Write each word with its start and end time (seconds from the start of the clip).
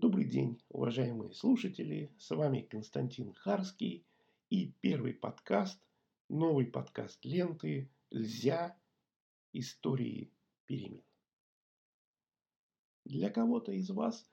Добрый 0.00 0.26
день, 0.26 0.62
уважаемые 0.68 1.32
слушатели. 1.32 2.14
С 2.18 2.30
вами 2.30 2.60
Константин 2.60 3.32
Харский 3.32 4.06
и 4.48 4.70
первый 4.80 5.12
подкаст, 5.12 5.82
новый 6.28 6.66
подкаст 6.66 7.24
ленты 7.24 7.90
«Льзя. 8.12 8.78
Истории 9.52 10.30
перемен». 10.66 11.02
Для 13.06 13.28
кого-то 13.28 13.72
из 13.72 13.90
вас 13.90 14.30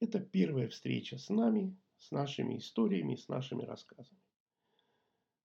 это 0.00 0.18
первая 0.18 0.68
встреча 0.68 1.16
с 1.16 1.28
нами, 1.28 1.76
с 1.98 2.10
нашими 2.10 2.58
историями, 2.58 3.14
с 3.14 3.28
нашими 3.28 3.62
рассказами. 3.62 4.20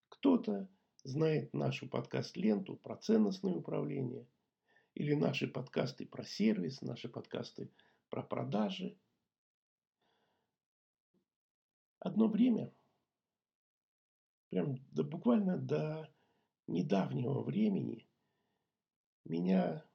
Кто-то 0.07 0.67
знает 1.03 1.53
нашу 1.53 1.87
подкаст-ленту 1.87 2.75
про 2.77 2.97
ценностное 2.97 3.53
управление 3.53 4.25
или 4.95 5.13
наши 5.13 5.47
подкасты 5.47 6.07
про 6.07 6.23
сервис, 6.23 6.81
наши 6.81 7.07
подкасты 7.07 7.69
про 8.09 8.23
продажи– 8.23 8.97
одно 11.99 12.27
время, 12.27 12.73
прям 14.49 14.77
до, 14.91 15.03
буквально 15.03 15.57
до 15.57 16.09
недавнего 16.67 17.41
времени, 17.41 18.07
меня 19.25 19.85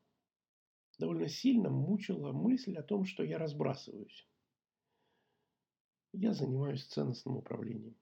довольно 0.99 1.29
сильно 1.29 1.71
мучила 1.71 2.33
мысль 2.33 2.77
о 2.77 2.83
том, 2.83 3.05
что 3.05 3.25
я 3.25 3.39
разбрасываюсь. 3.39 4.29
Я 6.13 6.33
занимаюсь 6.33 6.85
ценностным 6.85 7.37
управлением. 7.37 7.97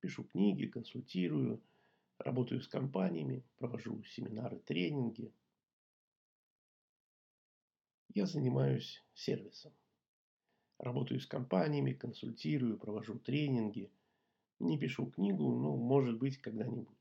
Пишу 0.00 0.24
книги, 0.24 0.66
консультирую, 0.66 1.62
работаю 2.18 2.62
с 2.62 2.68
компаниями, 2.68 3.44
провожу 3.56 4.02
семинары, 4.04 4.58
тренинги. 4.60 5.34
Я 8.14 8.26
занимаюсь 8.26 9.04
сервисом. 9.12 9.72
Работаю 10.78 11.20
с 11.20 11.26
компаниями, 11.26 11.92
консультирую, 11.92 12.78
провожу 12.78 13.18
тренинги. 13.18 13.90
Не 14.60 14.78
пишу 14.78 15.06
книгу, 15.06 15.52
но, 15.58 15.76
может 15.76 16.18
быть, 16.18 16.38
когда-нибудь. 16.38 16.96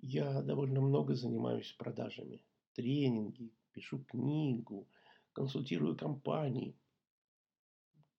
Я 0.00 0.42
довольно 0.42 0.80
много 0.80 1.14
занимаюсь 1.14 1.72
продажами. 1.72 2.44
Тренинги, 2.74 3.52
пишу 3.72 4.04
книгу, 4.04 4.88
консультирую 5.32 5.96
компании. 5.96 6.76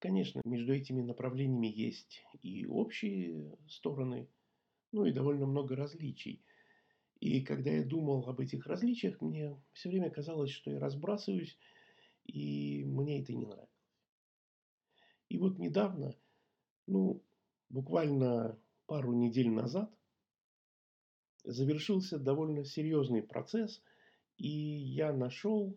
Конечно, 0.00 0.42
между 0.44 0.74
этими 0.74 1.00
направлениями 1.00 1.68
есть 1.68 2.22
и 2.42 2.66
общие 2.66 3.56
стороны, 3.68 4.28
ну 4.92 5.06
и 5.06 5.12
довольно 5.12 5.46
много 5.46 5.74
различий. 5.74 6.44
И 7.20 7.40
когда 7.42 7.70
я 7.70 7.82
думал 7.82 8.28
об 8.28 8.40
этих 8.40 8.66
различиях, 8.66 9.22
мне 9.22 9.58
все 9.72 9.88
время 9.88 10.10
казалось, 10.10 10.50
что 10.50 10.70
я 10.70 10.78
разбрасываюсь 10.78 11.56
и 12.26 12.84
мне 12.84 13.22
это 13.22 13.32
не 13.32 13.46
нравилось. 13.46 13.70
И 15.28 15.38
вот 15.38 15.58
недавно, 15.58 16.14
ну, 16.86 17.22
буквально 17.68 18.58
пару 18.86 19.12
недель 19.12 19.50
назад, 19.50 19.92
завершился 21.44 22.18
довольно 22.18 22.64
серьезный 22.64 23.22
процесс, 23.22 23.82
и 24.36 24.48
я 24.48 25.12
нашел 25.12 25.76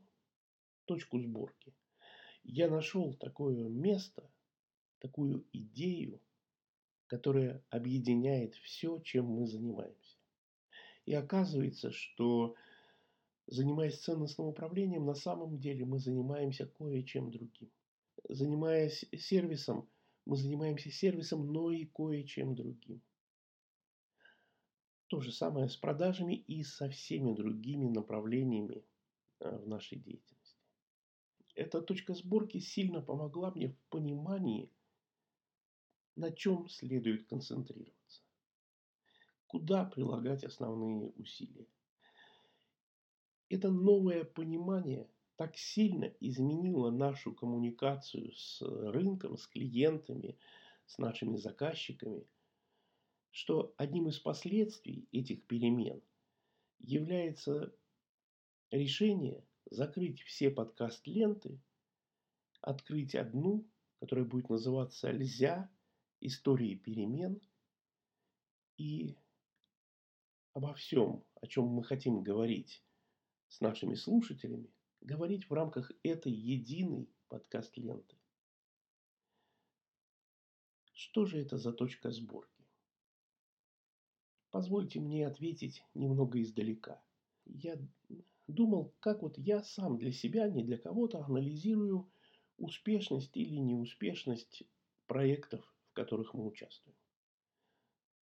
точку 0.86 1.20
сборки. 1.20 1.74
Я 2.44 2.70
нашел 2.70 3.14
такое 3.14 3.70
место, 3.70 4.30
такую 5.00 5.46
идею, 5.54 6.20
которая 7.08 7.64
объединяет 7.70 8.56
все, 8.56 9.00
чем 9.02 9.26
мы 9.26 9.48
занимаемся. 9.48 10.18
И 11.06 11.14
оказывается, 11.14 11.92
что 11.92 12.56
Занимаясь 13.52 14.00
ценностным 14.00 14.46
управлением, 14.46 15.06
на 15.08 15.16
самом 15.16 15.58
деле 15.58 15.84
мы 15.84 15.98
занимаемся 15.98 16.68
кое-чем 16.68 17.32
другим. 17.32 17.72
Занимаясь 18.30 19.06
сервисом, 19.18 19.90
мы 20.26 20.36
занимаемся 20.36 20.92
сервисом, 20.92 21.52
но 21.52 21.72
и 21.72 21.86
кое-чем 21.86 22.54
другим. 22.54 23.02
То 25.08 25.20
же 25.20 25.32
самое 25.32 25.68
с 25.68 25.76
продажами 25.76 26.36
и 26.36 26.62
со 26.64 26.92
всеми 26.92 27.34
другими 27.34 27.88
направлениями 27.88 28.86
э, 29.40 29.58
в 29.58 29.68
нашей 29.68 29.98
деятельности. 29.98 30.60
Эта 31.56 31.82
точка 31.82 32.14
сборки 32.14 32.60
сильно 32.60 33.02
помогла 33.02 33.50
мне 33.50 33.70
в 33.70 33.80
понимании, 33.90 34.72
на 36.16 36.32
чем 36.32 36.70
следует 36.70 37.26
концентрироваться, 37.28 38.22
куда 39.48 39.86
прилагать 39.86 40.44
основные 40.44 41.10
усилия 41.14 41.66
это 43.50 43.72
новое 43.72 44.24
понимание 44.24 45.10
так 45.36 45.58
сильно 45.58 46.06
изменило 46.20 46.92
нашу 46.92 47.34
коммуникацию 47.34 48.34
с 48.34 48.62
рынком, 48.62 49.38
с 49.38 49.48
клиентами, 49.48 50.38
с 50.86 50.98
нашими 50.98 51.38
заказчиками, 51.38 52.28
что 53.32 53.74
одним 53.78 54.10
из 54.10 54.20
последствий 54.20 55.08
этих 55.12 55.46
перемен 55.46 56.02
является 56.80 57.74
решение 58.72 59.46
закрыть 59.72 60.22
все 60.22 60.50
подкаст-ленты, 60.52 61.60
открыть 62.62 63.16
одну, 63.16 63.68
которая 64.00 64.26
будет 64.26 64.50
называться 64.50 65.12
«Льзя. 65.12 65.70
Истории 66.22 66.76
перемен» 66.76 67.40
и 68.76 69.16
обо 70.52 70.74
всем, 70.74 71.24
о 71.36 71.48
чем 71.48 71.68
мы 71.68 71.82
хотим 71.82 72.24
говорить 72.24 72.84
с 73.50 73.62
нашими 73.62 73.96
слушателями 73.96 74.72
говорить 75.02 75.50
в 75.50 75.54
рамках 75.54 75.92
этой 76.04 76.32
единой 76.32 77.10
подкаст-ленты. 77.28 78.16
Что 80.94 81.26
же 81.26 81.40
это 81.40 81.58
за 81.58 81.74
точка 81.74 82.12
сборки? 82.12 82.66
Позвольте 84.52 85.00
мне 85.00 85.28
ответить 85.28 85.84
немного 85.94 86.42
издалека. 86.42 87.02
Я 87.46 87.78
думал, 88.48 88.94
как 89.00 89.22
вот 89.22 89.38
я 89.38 89.64
сам 89.64 89.98
для 89.98 90.12
себя, 90.12 90.50
не 90.50 90.64
для 90.64 90.78
кого-то 90.78 91.24
анализирую 91.24 92.12
успешность 92.58 93.36
или 93.38 93.56
неуспешность 93.56 94.64
проектов, 95.08 95.64
в 95.92 95.94
которых 95.94 96.34
мы 96.34 96.46
участвуем. 96.46 96.98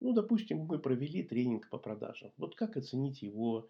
Ну, 0.01 0.13
допустим, 0.13 0.59
мы 0.59 0.79
провели 0.79 1.23
тренинг 1.23 1.69
по 1.69 1.77
продажам. 1.77 2.33
Вот 2.37 2.55
как 2.55 2.75
оценить 2.75 3.21
его 3.21 3.69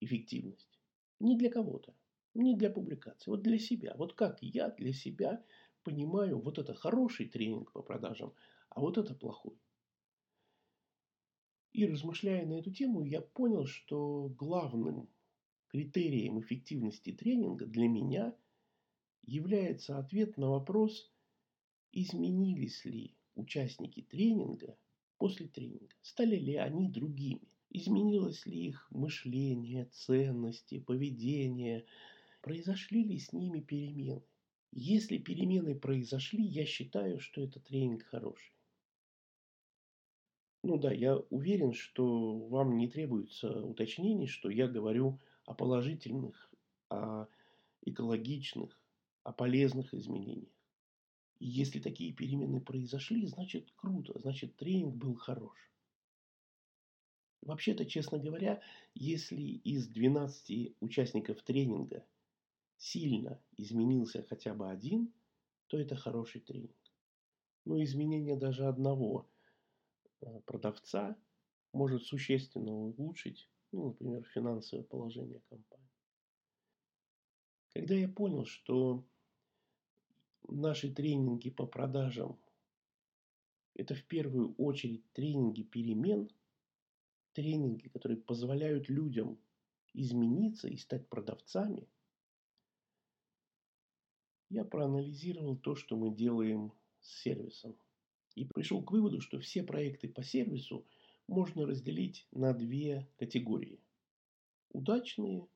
эффективность. 0.00 0.78
Не 1.20 1.36
для 1.36 1.50
кого-то, 1.50 1.94
не 2.34 2.56
для 2.56 2.70
публикации, 2.70 3.30
вот 3.30 3.42
для 3.42 3.58
себя. 3.58 3.94
Вот 3.96 4.14
как 4.14 4.42
я 4.42 4.70
для 4.70 4.92
себя 4.92 5.44
понимаю, 5.82 6.40
вот 6.40 6.58
это 6.58 6.74
хороший 6.74 7.28
тренинг 7.28 7.72
по 7.72 7.82
продажам, 7.82 8.34
а 8.70 8.80
вот 8.80 8.98
это 8.98 9.14
плохой. 9.14 9.58
И 11.72 11.86
размышляя 11.86 12.44
на 12.46 12.54
эту 12.54 12.72
тему, 12.72 13.04
я 13.04 13.20
понял, 13.20 13.66
что 13.66 14.28
главным 14.30 15.08
критерием 15.68 16.40
эффективности 16.40 17.12
тренинга 17.12 17.64
для 17.66 17.88
меня 17.88 18.36
является 19.22 19.98
ответ 19.98 20.36
на 20.36 20.50
вопрос, 20.50 21.12
изменились 21.92 22.84
ли 22.84 23.16
участники 23.36 24.02
тренинга 24.02 24.76
после 25.18 25.46
тренинга, 25.46 25.94
стали 26.02 26.36
ли 26.36 26.56
они 26.56 26.88
другими. 26.88 27.49
Изменилось 27.72 28.46
ли 28.46 28.66
их 28.66 28.88
мышление, 28.90 29.84
ценности, 29.92 30.80
поведение? 30.80 31.86
Произошли 32.42 33.04
ли 33.04 33.18
с 33.18 33.32
ними 33.32 33.60
перемены? 33.60 34.24
Если 34.72 35.18
перемены 35.18 35.76
произошли, 35.76 36.42
я 36.42 36.64
считаю, 36.64 37.20
что 37.20 37.40
этот 37.40 37.64
тренинг 37.64 38.02
хороший. 38.04 38.52
Ну 40.64 40.78
да, 40.78 40.92
я 40.92 41.16
уверен, 41.16 41.72
что 41.72 42.38
вам 42.48 42.76
не 42.76 42.88
требуется 42.88 43.64
уточнений, 43.64 44.26
что 44.26 44.50
я 44.50 44.66
говорю 44.66 45.20
о 45.46 45.54
положительных, 45.54 46.50
о 46.88 47.26
экологичных, 47.82 48.78
о 49.22 49.32
полезных 49.32 49.94
изменениях. 49.94 50.52
И 51.38 51.46
если 51.46 51.78
такие 51.78 52.12
перемены 52.12 52.60
произошли, 52.60 53.26
значит 53.26 53.72
круто, 53.76 54.18
значит 54.18 54.56
тренинг 54.56 54.96
был 54.96 55.14
хорош. 55.14 55.69
Вообще-то, 57.42 57.86
честно 57.86 58.18
говоря, 58.18 58.60
если 58.94 59.40
из 59.40 59.88
12 59.88 60.76
участников 60.80 61.42
тренинга 61.42 62.04
сильно 62.76 63.42
изменился 63.56 64.22
хотя 64.28 64.54
бы 64.54 64.70
один, 64.70 65.12
то 65.68 65.78
это 65.78 65.96
хороший 65.96 66.42
тренинг. 66.42 66.76
Но 67.64 67.82
изменение 67.82 68.36
даже 68.36 68.66
одного 68.66 69.30
э, 70.20 70.40
продавца 70.44 71.16
может 71.72 72.04
существенно 72.04 72.72
улучшить, 72.72 73.48
ну, 73.72 73.86
например, 73.86 74.24
финансовое 74.24 74.84
положение 74.84 75.40
компании. 75.48 75.88
Когда 77.72 77.94
я 77.94 78.08
понял, 78.08 78.44
что 78.44 79.06
наши 80.46 80.92
тренинги 80.92 81.48
по 81.48 81.66
продажам 81.66 82.38
это 83.74 83.94
в 83.94 84.04
первую 84.04 84.54
очередь 84.56 85.10
тренинги 85.12 85.62
перемен– 85.62 86.28
тренинги, 87.32 87.88
которые 87.88 88.18
позволяют 88.18 88.88
людям 88.88 89.38
измениться 89.92 90.68
и 90.68 90.76
стать 90.76 91.08
продавцами, 91.08 91.88
я 94.48 94.64
проанализировал 94.64 95.56
то, 95.56 95.76
что 95.76 95.96
мы 95.96 96.14
делаем 96.14 96.72
с 97.00 97.22
сервисом. 97.22 97.76
И 98.34 98.44
пришел 98.44 98.82
к 98.82 98.90
выводу, 98.90 99.20
что 99.20 99.38
все 99.38 99.62
проекты 99.62 100.08
по 100.08 100.22
сервису 100.22 100.86
можно 101.26 101.66
разделить 101.66 102.26
на 102.32 102.52
две 102.52 103.08
категории. 103.16 103.80
Удачные 104.70 105.48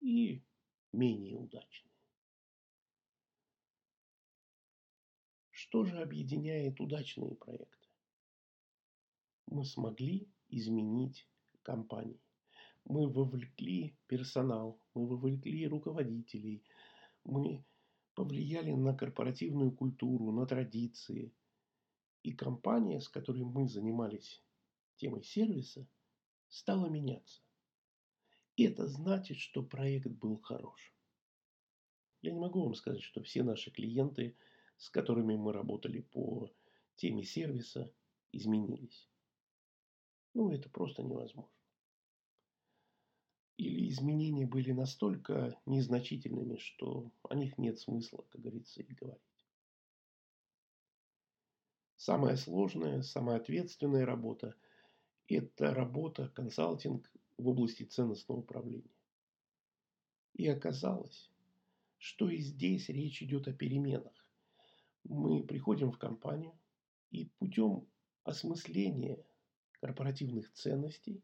и 0.00 0.42
менее 0.92 1.36
удачные. 1.36 1.90
Что 5.50 5.84
же 5.84 6.00
объединяет 6.00 6.80
удачные 6.80 7.34
проекты? 7.34 7.88
Мы 9.46 9.64
смогли 9.64 10.28
изменить 10.50 11.26
компании. 11.62 12.20
Мы 12.84 13.08
вовлекли 13.08 13.96
персонал, 14.06 14.80
мы 14.94 15.06
вовлекли 15.06 15.68
руководителей, 15.68 16.62
мы 17.24 17.64
повлияли 18.14 18.72
на 18.72 18.94
корпоративную 18.94 19.72
культуру, 19.72 20.32
на 20.32 20.46
традиции. 20.46 21.32
И 22.22 22.32
компания, 22.32 23.00
с 23.00 23.08
которой 23.08 23.44
мы 23.44 23.68
занимались 23.68 24.42
темой 24.96 25.22
сервиса, 25.22 25.86
стала 26.48 26.86
меняться. 26.86 27.40
И 28.56 28.64
это 28.64 28.86
значит, 28.86 29.38
что 29.38 29.62
проект 29.62 30.08
был 30.08 30.38
хорош. 30.38 30.94
Я 32.22 32.32
не 32.32 32.38
могу 32.38 32.62
вам 32.62 32.74
сказать, 32.74 33.02
что 33.02 33.22
все 33.22 33.42
наши 33.42 33.70
клиенты, 33.70 34.36
с 34.76 34.90
которыми 34.90 35.36
мы 35.36 35.52
работали 35.52 36.00
по 36.00 36.52
теме 36.96 37.22
сервиса, 37.24 37.90
изменились. 38.32 39.08
Ну, 40.34 40.52
это 40.52 40.68
просто 40.68 41.02
невозможно. 41.02 41.50
Или 43.56 43.88
изменения 43.88 44.46
были 44.46 44.72
настолько 44.72 45.60
незначительными, 45.66 46.56
что 46.56 47.10
о 47.28 47.34
них 47.34 47.58
нет 47.58 47.78
смысла, 47.78 48.24
как 48.30 48.40
говорится, 48.40 48.82
и 48.82 48.94
говорить. 48.94 49.20
Самая 51.96 52.36
сложная, 52.36 53.02
самая 53.02 53.36
ответственная 53.36 54.06
работа– 54.06 54.54
это 55.28 55.74
работа, 55.74 56.28
консалтинг 56.30 57.12
в 57.36 57.48
области 57.48 57.82
ценностного 57.82 58.38
управления. 58.38 58.96
И 60.32 60.46
оказалось, 60.46 61.30
что 61.98 62.30
и 62.30 62.38
здесь 62.38 62.88
речь 62.88 63.22
идет 63.22 63.46
о 63.46 63.52
переменах. 63.52 64.14
Мы 65.04 65.44
приходим 65.44 65.92
в 65.92 65.98
компанию 65.98 66.58
и 67.10 67.26
путем 67.26 67.86
осмысления 68.24 69.22
корпоративных 69.80 70.52
ценностей 70.52 71.22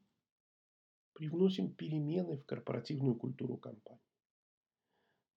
привносим 1.13 1.73
перемены 1.73 2.37
в 2.37 2.45
корпоративную 2.45 3.15
культуру 3.15 3.57
компании. 3.57 4.03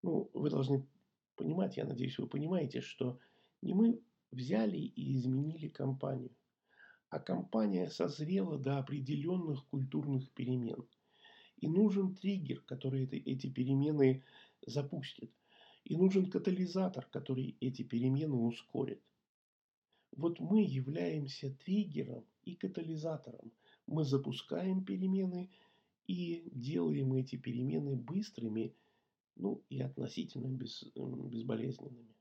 Ну, 0.02 0.30
вы 0.34 0.50
должны 0.50 0.86
понимать, 1.36 1.76
я 1.76 1.84
надеюсь, 1.84 2.18
вы 2.18 2.26
понимаете, 2.26 2.80
что 2.80 3.18
не 3.62 3.74
мы 3.74 4.02
взяли 4.30 4.78
и 4.78 5.16
изменили 5.16 5.68
компанию, 5.68 6.34
а 7.08 7.18
компания 7.18 7.88
созрела 7.88 8.58
до 8.58 8.78
определенных 8.78 9.66
культурных 9.66 10.30
перемен. 10.32 10.86
И 11.56 11.68
нужен 11.68 12.14
триггер, 12.14 12.60
который 12.62 13.04
это, 13.04 13.16
эти 13.16 13.48
перемены 13.48 14.24
запустит. 14.66 15.30
И 15.84 15.96
нужен 15.96 16.30
катализатор, 16.30 17.06
который 17.06 17.56
эти 17.60 17.82
перемены 17.82 18.34
ускорит. 18.34 19.02
Вот 20.20 20.38
мы 20.38 20.62
являемся 20.62 21.50
триггером 21.64 22.26
и 22.44 22.54
катализатором. 22.54 23.52
Мы 23.86 24.04
запускаем 24.04 24.84
перемены 24.84 25.50
и 26.06 26.46
делаем 26.52 27.14
эти 27.14 27.36
перемены 27.36 27.96
быстрыми, 27.96 28.76
ну 29.36 29.64
и 29.70 29.80
относительно 29.80 30.48
без, 30.48 30.84
безболезненными. 30.94 32.14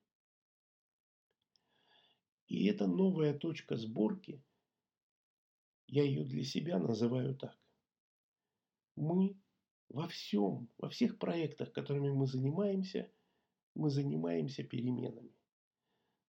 И 2.48 2.68
эта 2.68 2.88
новая 2.88 3.38
точка 3.38 3.76
сборки, 3.76 4.42
я 5.88 6.04
ее 6.04 6.24
для 6.24 6.46
себя 6.46 6.80
называю 6.80 7.36
так. 7.36 7.60
Мы 8.96 9.38
во 9.90 10.08
всем, 10.08 10.70
во 10.78 10.88
всех 10.88 11.20
проектах, 11.20 11.74
которыми 11.74 12.12
мы 12.12 12.28
занимаемся, 12.28 13.12
мы 13.76 13.90
занимаемся 13.90 14.64
переменами 14.64 15.36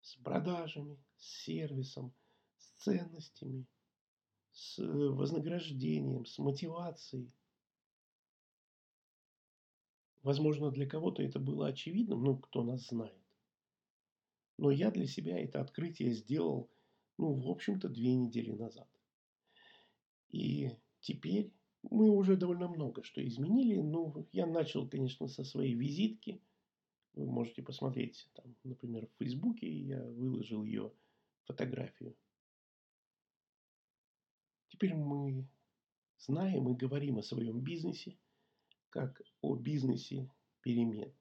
с 0.01 0.17
продажами, 0.17 0.99
с 1.21 1.45
сервисом, 1.45 2.13
с 2.59 2.83
ценностями, 2.83 3.67
с 4.53 4.79
э, 4.79 4.85
вознаграждением, 4.85 6.27
с 6.27 6.39
мотивацией. 6.39 7.31
Возможно, 10.23 10.71
для 10.71 10.87
кого-то 10.87 11.23
это 11.23 11.39
было 11.39 11.69
очевидным, 11.69 12.25
ну, 12.25 12.37
кто 12.37 12.63
нас 12.63 12.89
знает. 12.89 13.17
Но 14.59 14.71
я 14.71 14.91
для 14.91 15.07
себя 15.07 15.39
это 15.39 15.61
открытие 15.61 16.13
сделал, 16.13 16.69
ну, 17.17 17.33
в 17.33 17.49
общем-то, 17.49 17.89
две 17.89 18.15
недели 18.15 18.53
назад. 18.53 18.89
И 20.29 20.71
теперь 21.01 21.53
мы 21.83 22.11
уже 22.11 22.37
довольно 22.37 22.69
много 22.69 23.03
что 23.03 23.27
изменили. 23.27 23.77
Ну, 23.81 24.27
я 24.33 24.47
начал, 24.47 24.89
конечно, 24.89 25.29
со 25.29 25.45
своей 25.45 25.75
визитки– 25.75 26.43
вы 27.15 27.27
можете 27.27 27.63
посмотреть, 27.63 28.29
там, 28.35 28.55
например, 28.65 29.07
в 29.07 29.19
Фейсбуке 29.19 29.69
я 29.69 30.03
выложил 30.03 30.65
ее 30.65 30.93
фотографию. 31.45 32.17
Теперь 34.69 34.95
мы 34.95 35.49
знаем 36.19 36.69
и 36.71 36.77
говорим 36.77 37.19
о 37.19 37.23
своем 37.23 37.61
бизнесе 37.61 38.19
как 38.91 39.21
о 39.41 39.55
бизнесе 39.57 40.31
перемен. 40.63 41.13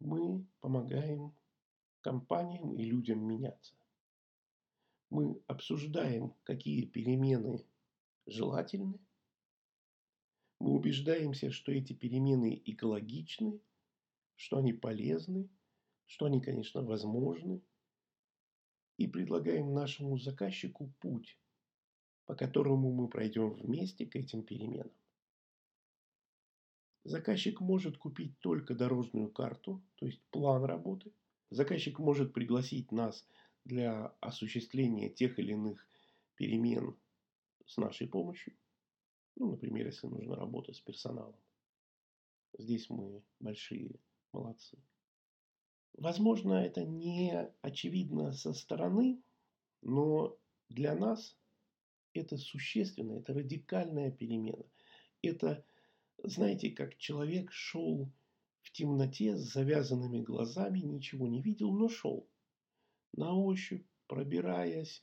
Мы 0.00 0.46
помогаем 0.60 1.34
компаниям 2.00 2.74
и 2.74 2.84
людям 2.84 3.26
меняться. 3.26 3.74
Мы 5.10 5.42
обсуждаем, 5.46 6.34
какие 6.44 6.86
перемены 6.86 7.66
желательны. 8.26 9.00
Мы 10.60 10.70
убеждаемся, 10.72 11.50
что 11.50 11.72
эти 11.72 11.92
перемены 11.92 12.60
экологичны 12.64 13.60
что 14.38 14.58
они 14.58 14.72
полезны, 14.72 15.50
что 16.06 16.26
они, 16.26 16.40
конечно, 16.40 16.82
возможны, 16.82 17.60
и 18.98 19.06
предлагаем 19.06 19.72
нашему 19.72 20.18
заказчику 20.18 20.92
путь, 21.00 21.38
по 22.26 22.34
которому 22.34 22.92
мы 22.92 23.08
пройдем 23.08 23.54
вместе 23.54 24.04
к 24.04 24.16
этим 24.16 24.42
переменам. 24.42 24.92
Заказчик 27.04 27.60
может 27.60 27.96
купить 27.96 28.38
только 28.40 28.74
дорожную 28.74 29.30
карту, 29.30 29.80
то 29.94 30.04
есть 30.04 30.20
план 30.30 30.64
работы. 30.64 31.12
Заказчик 31.48 31.98
может 31.98 32.34
пригласить 32.34 32.92
нас 32.92 33.26
для 33.64 34.08
осуществления 34.20 35.08
тех 35.08 35.38
или 35.38 35.52
иных 35.52 35.86
перемен 36.34 36.94
с 37.66 37.78
нашей 37.78 38.08
помощью. 38.08 38.54
Ну, 39.36 39.52
например, 39.52 39.86
если 39.86 40.08
нужна 40.08 40.36
работа 40.36 40.74
с 40.74 40.80
персоналом. 40.80 41.36
Здесь 42.58 42.90
мы 42.90 43.22
большие 43.40 44.00
Молодцы. 44.32 44.76
Возможно, 45.94 46.54
это 46.54 46.84
не 46.84 47.52
очевидно 47.62 48.32
со 48.32 48.52
стороны, 48.52 49.20
но 49.82 50.38
для 50.68 50.94
нас 50.94 51.36
это 52.14 52.36
существенная, 52.36 53.20
это 53.20 53.34
радикальная 53.34 54.10
перемена. 54.10 54.64
Это, 55.22 55.64
знаете, 56.22 56.70
как 56.70 56.96
человек 56.96 57.52
шел 57.52 58.10
в 58.60 58.72
темноте 58.72 59.36
с 59.36 59.52
завязанными 59.52 60.20
глазами, 60.20 60.80
ничего 60.80 61.26
не 61.26 61.40
видел, 61.40 61.72
но 61.72 61.88
шел. 61.88 62.28
На 63.14 63.34
ощупь, 63.34 63.86
пробираясь, 64.06 65.02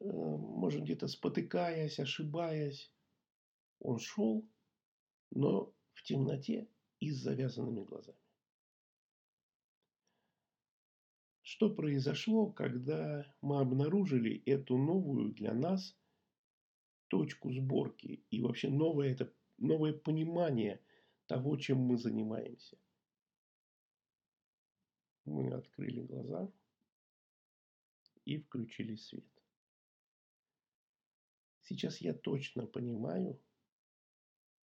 э, 0.00 0.04
может 0.04 0.82
где-то 0.84 1.08
спотыкаясь, 1.08 1.98
ошибаясь. 1.98 2.90
Он 3.80 3.98
шел, 3.98 4.44
но 5.30 5.72
в 5.92 6.02
темноте 6.02 6.68
и 7.00 7.10
с 7.10 7.18
завязанными 7.18 7.84
глазами. 7.84 8.18
Что 11.58 11.74
произошло, 11.74 12.52
когда 12.52 13.26
мы 13.40 13.58
обнаружили 13.58 14.44
эту 14.46 14.78
новую 14.78 15.32
для 15.32 15.52
нас 15.52 15.98
точку 17.08 17.52
сборки 17.52 18.24
и 18.30 18.40
вообще 18.40 18.70
новое, 18.70 19.10
это, 19.10 19.34
новое 19.56 19.92
понимание 19.92 20.80
того, 21.26 21.56
чем 21.56 21.78
мы 21.78 21.98
занимаемся? 21.98 22.78
Мы 25.24 25.52
открыли 25.52 26.02
глаза 26.02 26.48
и 28.24 28.38
включили 28.38 28.94
свет. 28.94 29.26
Сейчас 31.62 32.00
я 32.00 32.14
точно 32.14 32.68
понимаю, 32.68 33.42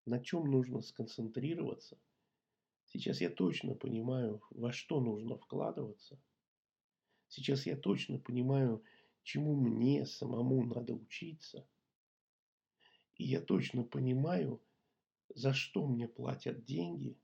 на 0.08 0.20
чем 0.20 0.50
нужно 0.50 0.82
сконцентрироваться. 0.82 2.02
Сейчас 2.88 3.22
я 3.22 3.30
точно 3.30 3.76
понимаю, 3.76 4.42
во 4.50 4.72
что 4.72 5.00
нужно 5.00 5.38
вкладываться– 5.38 6.20
Сейчас 7.32 7.66
я 7.66 7.78
точно 7.78 8.20
понимаю, 8.20 8.84
чему 9.24 9.56
мне 9.56 10.06
самому 10.06 10.66
надо 10.66 10.94
учиться. 10.94 11.66
И 13.16 13.24
я 13.24 13.40
точно 13.40 13.86
понимаю, 13.86 14.62
за 15.34 15.54
что 15.54 15.88
мне 15.88 16.10
платят 16.10 16.66
деньги 16.66 17.18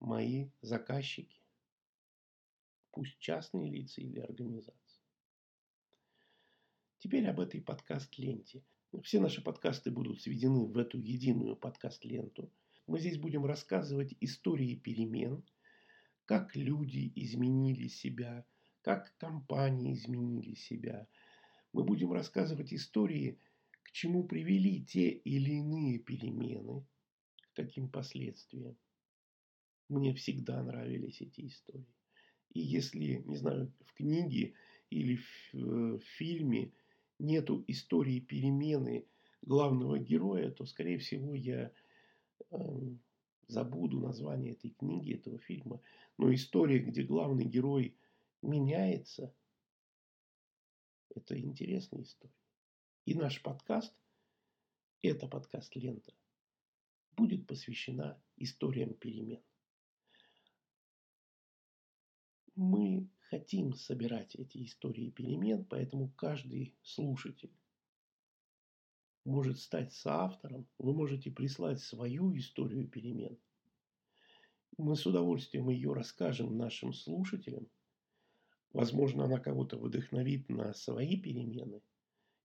мои 0.00 0.50
заказчики, 0.62 1.40
пусть 2.90 3.20
частные 3.20 3.70
лица 3.70 4.00
или 4.00 4.18
организации. 4.18 5.00
Теперь 6.98 7.28
об 7.28 7.38
этой 7.38 7.62
подкаст-ленте. 7.62 8.64
Все 9.04 9.20
наши 9.20 9.42
подкасты 9.42 9.92
будут 9.92 10.20
сведены 10.20 10.66
в 10.66 10.76
эту 10.76 10.98
единую 10.98 11.54
подкаст-ленту. 11.54 12.52
Мы 12.88 12.98
здесь 12.98 13.16
будем 13.16 13.46
рассказывать 13.46 14.12
истории 14.20 14.74
перемен, 14.74 15.44
как 16.24 16.56
люди 16.56 17.12
изменили 17.14 17.86
себя, 17.86 18.44
как 18.82 19.14
компании 19.18 19.94
изменили 19.94 20.54
себя. 20.54 21.06
Мы 21.72 21.84
будем 21.84 22.12
рассказывать 22.12 22.72
истории, 22.72 23.38
к 23.82 23.92
чему 23.92 24.24
привели 24.24 24.82
те 24.84 25.08
или 25.10 25.52
иные 25.52 25.98
перемены, 25.98 26.86
к 27.40 27.56
каким 27.56 27.88
последствиям. 27.88 28.76
Мне 29.88 30.14
всегда 30.14 30.62
нравились 30.62 31.20
эти 31.20 31.46
истории. 31.46 31.94
И 32.52 32.60
если, 32.60 33.22
не 33.26 33.36
знаю, 33.36 33.72
в 33.80 33.92
книге 33.94 34.54
или 34.90 35.16
в, 35.16 35.54
э, 35.54 35.98
в 35.98 36.04
фильме 36.16 36.72
нету 37.18 37.64
истории 37.68 38.20
перемены 38.20 39.06
главного 39.42 39.98
героя, 39.98 40.50
то, 40.50 40.64
скорее 40.66 40.98
всего, 40.98 41.34
я 41.34 41.72
э, 42.50 42.56
забуду 43.48 44.00
название 44.00 44.52
этой 44.52 44.70
книги, 44.70 45.14
этого 45.14 45.38
фильма. 45.38 45.80
Но 46.18 46.32
история, 46.32 46.78
где 46.78 47.02
главный 47.02 47.44
герой 47.44 47.94
меняется, 48.42 49.34
это 51.14 51.38
интересная 51.38 52.02
история. 52.02 52.34
И 53.04 53.14
наш 53.14 53.42
подкаст, 53.42 53.94
эта 55.02 55.26
подкаст-лента, 55.26 56.12
будет 57.16 57.46
посвящена 57.46 58.22
историям 58.36 58.94
перемен. 58.94 59.42
Мы 62.54 63.08
хотим 63.30 63.74
собирать 63.74 64.34
эти 64.34 64.64
истории 64.64 65.10
перемен, 65.10 65.64
поэтому 65.64 66.10
каждый 66.10 66.76
слушатель 66.82 67.52
может 69.24 69.58
стать 69.58 69.92
соавтором. 69.92 70.68
Вы 70.78 70.92
можете 70.92 71.30
прислать 71.30 71.80
свою 71.80 72.36
историю 72.36 72.88
перемен. 72.88 73.38
Мы 74.76 74.96
с 74.96 75.06
удовольствием 75.06 75.68
ее 75.68 75.92
расскажем 75.92 76.56
нашим 76.56 76.92
слушателям. 76.92 77.68
Возможно, 78.72 79.24
она 79.24 79.38
кого-то 79.38 79.78
вдохновит 79.78 80.48
на 80.48 80.72
свои 80.74 81.20
перемены. 81.20 81.82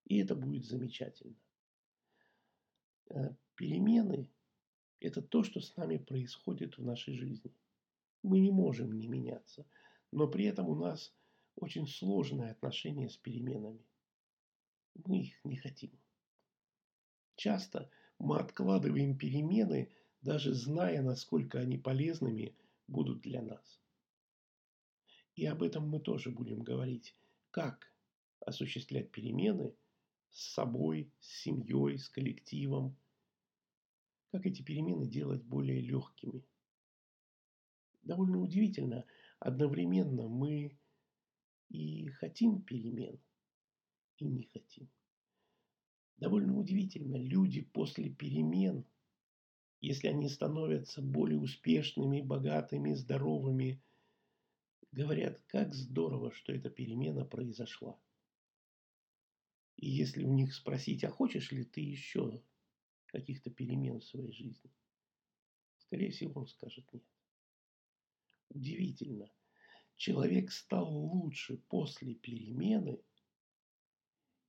И 0.05 0.17
это 0.17 0.35
будет 0.35 0.65
замечательно. 0.65 1.35
Э, 3.09 3.35
перемены– 3.55 4.29
это 4.99 5.21
то, 5.21 5.43
что 5.43 5.61
с 5.61 5.75
нами 5.75 5.97
происходит 5.97 6.77
в 6.77 6.83
нашей 6.83 7.13
жизни. 7.15 7.53
Мы 8.23 8.39
не 8.39 8.51
можем 8.51 8.97
не 8.97 9.07
меняться– 9.07 9.65
но 10.15 10.29
при 10.29 10.45
этом 10.45 10.69
у 10.69 10.75
нас 10.75 11.13
очень 11.57 11.87
сложное 11.87 12.51
отношение 12.51 13.09
с 13.09 13.17
переменами. 13.17 13.85
Мы 15.05 15.23
их 15.23 15.43
не 15.43 15.57
хотим. 15.57 15.91
Часто 17.35 17.91
мы 18.17 18.39
откладываем 18.39 19.17
перемены, 19.17 19.91
даже 20.21 20.53
зная, 20.53 21.01
насколько 21.01 21.59
они 21.59 21.77
полезными 21.77 22.55
будут 22.87 23.21
для 23.21 23.41
нас. 23.41 23.81
И 25.35 25.45
об 25.45 25.63
этом 25.63 25.89
мы 25.89 25.99
тоже 25.99 26.31
будем 26.31 26.61
говорить. 26.61 27.15
Как 27.51 27.91
осуществлять 28.39 29.11
перемены 29.11 29.75
с 30.31 30.53
собой, 30.53 31.11
с 31.19 31.43
семьей, 31.43 31.97
с 31.97 32.09
коллективом. 32.09 32.95
Как 34.31 34.45
эти 34.45 34.61
перемены 34.61 35.07
делать 35.07 35.43
более 35.43 35.81
легкими. 35.81 36.43
Довольно 38.03 38.39
удивительно, 38.39 39.05
одновременно 39.39 40.27
мы 40.27 40.77
и 41.69 42.07
хотим 42.09 42.61
перемен, 42.61 43.19
и 44.17 44.25
не 44.25 44.43
хотим. 44.43 44.87
Довольно 46.17 46.57
удивительно, 46.57 47.17
люди 47.17 47.61
после 47.61 48.09
перемен, 48.09 48.85
если 49.81 50.07
они 50.07 50.29
становятся 50.29 51.01
более 51.01 51.39
успешными, 51.39 52.21
богатыми, 52.21 52.93
здоровыми, 52.93 53.81
говорят, 54.95 55.41
как 55.47 55.73
здорово, 55.73 56.31
что 56.31 56.53
эта 56.53 56.69
перемена 56.69 57.25
произошла. 57.25 57.99
И 59.75 59.89
если 59.89 60.23
у 60.23 60.33
них 60.33 60.53
спросить, 60.53 61.03
а 61.03 61.09
хочешь 61.09 61.51
ли 61.51 61.65
ты 61.65 61.81
еще 61.81 62.41
каких-то 63.07 63.51
перемен 63.51 63.99
в 63.99 64.05
своей 64.05 64.31
жизни, 64.31 64.71
скорее 65.79 66.11
всего, 66.11 66.41
он 66.41 66.47
скажет 66.47 66.91
нет. 66.93 67.03
Удивительно. 68.49 69.29
Человек 69.97 70.51
стал 70.51 70.89
лучше 70.89 71.57
после 71.57 72.15
перемены, 72.15 73.03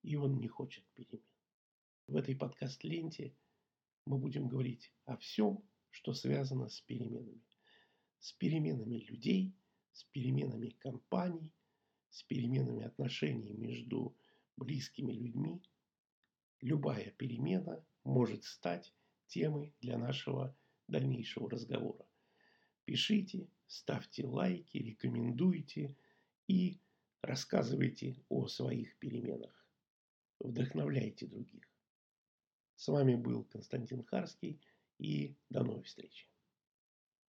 и 0.03 0.15
он 0.15 0.38
не 0.38 0.47
хочет 0.47 0.85
перемен. 0.95 1.26
В 2.07 2.15
этой 2.15 2.37
подкаст-ленте 2.37 3.35
мы 4.05 4.19
будем 4.19 4.47
говорить 4.47 4.93
о 5.07 5.17
всем, 5.17 5.69
что 5.91 6.15
связано 6.15 6.69
с 6.69 6.81
переменами. 6.83 7.43
С 8.21 8.33
переменами 8.33 8.99
людей, 8.99 9.57
с 9.97 10.05
переменами 10.05 10.69
компаний, 10.79 11.55
с 12.11 12.23
переменами 12.23 12.85
отношений 12.85 13.55
между 13.55 14.15
близкими 14.59 15.12
людьми. 15.12 15.62
Любая 16.61 17.12
перемена 17.12 17.83
может 18.05 18.45
стать 18.45 18.95
темой 19.26 19.75
для 19.81 19.97
нашего 19.97 20.55
дальнейшего 20.87 21.49
разговора. 21.49 22.07
Пишите, 22.85 23.49
ставьте 23.67 24.26
лайки, 24.26 24.76
рекомендуйте 24.76 25.97
и 26.47 26.79
рассказывайте 27.23 28.23
о 28.29 28.49
своих 28.49 28.99
переменах. 28.99 29.67
Вдохновляйте 30.41 31.26
других. 31.26 31.67
С 32.75 32.88
вами 32.88 33.15
был 33.15 33.45
Константин 33.45 34.05
Харский 34.05 34.61
и 34.99 35.35
до 35.49 35.65
новой 35.65 35.85
встречи. 35.85 36.29